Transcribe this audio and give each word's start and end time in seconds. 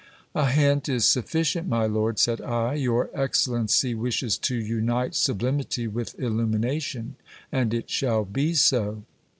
A 0.33 0.49
hint 0.49 0.89
is 0.89 1.05
sufficient, 1.05 1.67
my 1.67 1.85
lord, 1.85 2.17
said 2.17 2.41
I; 2.41 2.73
your 2.73 3.11
excellency 3.13 3.93
wishes 3.93 4.35
to 4.39 4.55
unite 4.55 5.13
sublimity 5.13 5.85
with 5.85 6.19
illumination, 6.19 7.17
and 7.51 7.71
it 7.71 7.87
shall 7.91 8.25
be 8.25 8.55
so. 8.55 9.03